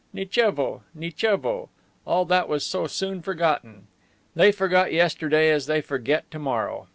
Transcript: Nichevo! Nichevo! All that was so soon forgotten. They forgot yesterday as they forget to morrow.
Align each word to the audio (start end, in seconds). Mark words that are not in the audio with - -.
Nichevo! 0.15 0.81
Nichevo! 0.97 1.69
All 2.07 2.25
that 2.25 2.49
was 2.49 2.65
so 2.65 2.87
soon 2.87 3.21
forgotten. 3.21 3.85
They 4.35 4.51
forgot 4.51 4.91
yesterday 4.91 5.51
as 5.51 5.67
they 5.67 5.79
forget 5.79 6.31
to 6.31 6.39
morrow. 6.39 6.87